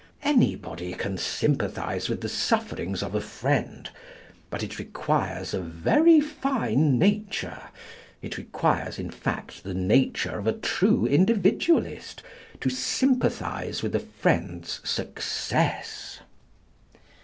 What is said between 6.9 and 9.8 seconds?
nature—it requires, in fact, the